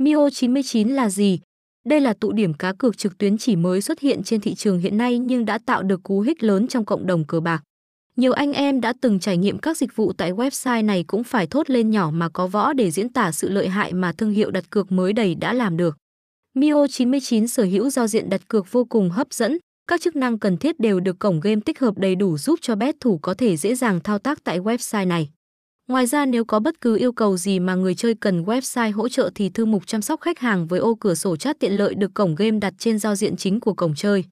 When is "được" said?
5.82-6.02, 15.76-15.96, 21.00-21.18, 31.94-32.14